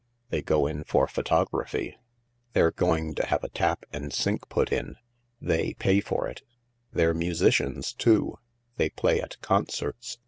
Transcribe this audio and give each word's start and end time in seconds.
They 0.31 0.41
go 0.41 0.65
in 0.65 0.83
for 0.83 1.05
photography. 1.05 1.95
They're 2.53 2.71
going 2.71 3.13
to 3.13 3.25
have 3.27 3.43
a 3.43 3.49
tap 3.49 3.83
and 3.93 4.11
sink 4.11 4.49
put 4.49 4.71
in. 4.71 4.95
They 5.39 5.75
pay 5.75 5.99
for 6.01 6.27
it 6.27 6.41
1 6.93 6.97
They're 6.97 7.13
musicians 7.13 7.93
too: 7.93 8.39
they 8.77 8.89
play 8.89 9.21
at 9.21 9.39
concerts. 9.41 10.17